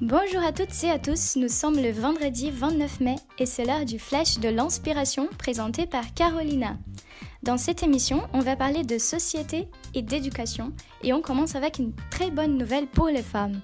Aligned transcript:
Bonjour 0.00 0.42
à 0.42 0.50
toutes 0.50 0.82
et 0.82 0.90
à 0.90 0.98
tous, 0.98 1.36
nous 1.36 1.48
sommes 1.48 1.76
le 1.76 1.92
vendredi 1.92 2.50
29 2.50 2.98
mai 2.98 3.14
et 3.38 3.46
c'est 3.46 3.64
l'heure 3.64 3.84
du 3.84 4.00
flash 4.00 4.40
de 4.40 4.48
l'inspiration 4.48 5.28
présenté 5.38 5.86
par 5.86 6.12
Carolina. 6.14 6.76
Dans 7.44 7.56
cette 7.56 7.84
émission, 7.84 8.22
on 8.32 8.40
va 8.40 8.56
parler 8.56 8.82
de 8.82 8.98
société 8.98 9.68
et 9.94 10.02
d'éducation 10.02 10.72
et 11.04 11.12
on 11.12 11.22
commence 11.22 11.54
avec 11.54 11.78
une 11.78 11.92
très 12.10 12.32
bonne 12.32 12.58
nouvelle 12.58 12.88
pour 12.88 13.06
les 13.06 13.22
femmes. 13.22 13.60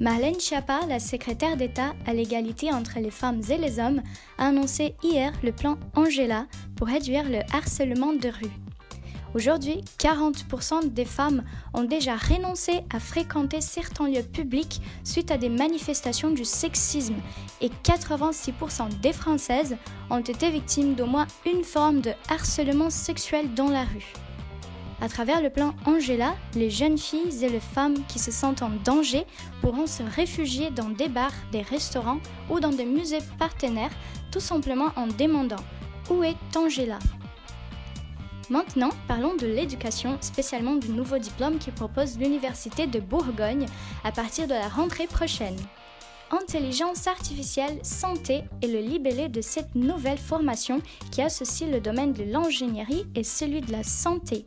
Marlène 0.00 0.40
Schiappa, 0.40 0.86
la 0.88 1.00
secrétaire 1.00 1.58
d'État 1.58 1.92
à 2.06 2.14
l'égalité 2.14 2.72
entre 2.72 2.98
les 2.98 3.10
femmes 3.10 3.42
et 3.50 3.58
les 3.58 3.78
hommes, 3.78 4.00
a 4.38 4.46
annoncé 4.46 4.94
hier 5.02 5.32
le 5.42 5.52
plan 5.52 5.76
Angela 5.94 6.46
pour 6.76 6.86
réduire 6.86 7.28
le 7.28 7.40
harcèlement 7.52 8.14
de 8.14 8.28
rue. 8.28 8.67
Aujourd'hui, 9.34 9.84
40% 9.98 10.92
des 10.92 11.04
femmes 11.04 11.44
ont 11.74 11.84
déjà 11.84 12.16
renoncé 12.16 12.80
à 12.90 12.98
fréquenter 12.98 13.60
certains 13.60 14.08
lieux 14.08 14.22
publics 14.22 14.80
suite 15.04 15.30
à 15.30 15.36
des 15.36 15.50
manifestations 15.50 16.30
du 16.30 16.46
sexisme 16.46 17.16
et 17.60 17.68
86% 17.84 19.00
des 19.00 19.12
Françaises 19.12 19.76
ont 20.08 20.20
été 20.20 20.50
victimes 20.50 20.94
d'au 20.94 21.06
moins 21.06 21.26
une 21.44 21.62
forme 21.62 22.00
de 22.00 22.12
harcèlement 22.30 22.88
sexuel 22.88 23.52
dans 23.52 23.68
la 23.68 23.82
rue. 23.84 24.14
À 25.00 25.08
travers 25.08 25.42
le 25.42 25.50
plan 25.50 25.74
Angela, 25.84 26.34
les 26.54 26.70
jeunes 26.70 26.98
filles 26.98 27.44
et 27.44 27.48
les 27.48 27.60
femmes 27.60 28.04
qui 28.08 28.18
se 28.18 28.32
sentent 28.32 28.62
en 28.62 28.70
danger 28.82 29.26
pourront 29.60 29.86
se 29.86 30.02
réfugier 30.02 30.70
dans 30.70 30.88
des 30.88 31.08
bars, 31.08 31.34
des 31.52 31.62
restaurants 31.62 32.18
ou 32.50 32.58
dans 32.58 32.72
des 32.72 32.86
musées 32.86 33.22
partenaires, 33.38 33.92
tout 34.32 34.40
simplement 34.40 34.88
en 34.96 35.06
demandant 35.06 35.62
Où 36.10 36.24
est 36.24 36.36
Angela? 36.56 36.98
Maintenant, 38.50 38.90
parlons 39.06 39.36
de 39.36 39.46
l'éducation, 39.46 40.16
spécialement 40.22 40.76
du 40.76 40.88
nouveau 40.88 41.18
diplôme 41.18 41.58
qui 41.58 41.70
propose 41.70 42.18
l'Université 42.18 42.86
de 42.86 42.98
Bourgogne 42.98 43.66
à 44.04 44.12
partir 44.12 44.46
de 44.46 44.54
la 44.54 44.68
rentrée 44.68 45.06
prochaine. 45.06 45.56
Intelligence 46.30 47.06
artificielle, 47.06 47.78
santé 47.82 48.44
est 48.62 48.66
le 48.66 48.80
libellé 48.80 49.28
de 49.28 49.40
cette 49.40 49.74
nouvelle 49.74 50.18
formation 50.18 50.80
qui 51.10 51.22
associe 51.22 51.70
le 51.70 51.80
domaine 51.80 52.12
de 52.12 52.24
l'ingénierie 52.24 53.06
et 53.14 53.24
celui 53.24 53.60
de 53.60 53.72
la 53.72 53.82
santé. 53.82 54.44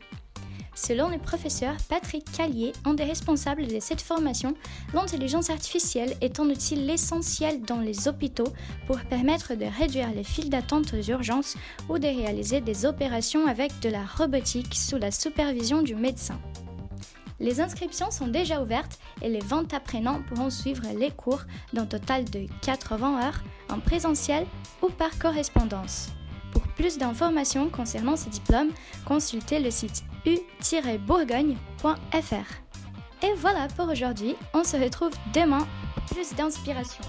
Selon 0.74 1.10
le 1.10 1.18
professeur 1.18 1.74
Patrick 1.88 2.24
Callier, 2.32 2.72
un 2.86 2.94
des 2.94 3.04
responsables 3.04 3.66
de 3.66 3.78
cette 3.78 4.00
formation, 4.00 4.54
l'intelligence 4.94 5.50
artificielle 5.50 6.16
est 6.22 6.40
un 6.40 6.48
outil 6.48 6.74
essentiel 6.90 7.60
dans 7.62 7.80
les 7.80 8.08
hôpitaux 8.08 8.52
pour 8.86 8.98
permettre 9.00 9.54
de 9.54 9.66
réduire 9.66 10.10
les 10.14 10.24
files 10.24 10.48
d'attente 10.48 10.94
aux 10.94 11.10
urgences 11.10 11.56
ou 11.90 11.98
de 11.98 12.06
réaliser 12.06 12.62
des 12.62 12.86
opérations 12.86 13.46
avec 13.46 13.80
de 13.80 13.90
la 13.90 14.04
robotique 14.04 14.74
sous 14.74 14.96
la 14.96 15.10
supervision 15.10 15.82
du 15.82 15.94
médecin. 15.94 16.40
Les 17.38 17.60
inscriptions 17.60 18.10
sont 18.10 18.28
déjà 18.28 18.62
ouvertes 18.62 18.98
et 19.20 19.28
les 19.28 19.40
20 19.40 19.74
apprenants 19.74 20.22
pourront 20.28 20.48
suivre 20.48 20.84
les 20.96 21.10
cours 21.10 21.42
d'un 21.72 21.86
total 21.86 22.24
de 22.24 22.46
80 22.62 23.26
heures 23.26 23.42
en 23.68 23.78
présentiel 23.78 24.46
ou 24.80 24.88
par 24.88 25.18
correspondance. 25.18 26.10
Pour 26.52 26.62
plus 26.68 26.98
d'informations 26.98 27.68
concernant 27.68 28.16
ces 28.16 28.30
diplômes, 28.30 28.70
consultez 29.04 29.58
le 29.58 29.70
site 29.70 30.04
u-bourgogne.fr. 30.26 33.24
Et 33.24 33.32
voilà 33.36 33.68
pour 33.76 33.88
aujourd'hui, 33.88 34.34
on 34.54 34.64
se 34.64 34.76
retrouve 34.76 35.12
demain 35.34 35.66
plus 36.10 36.34
d'inspiration. 36.34 37.04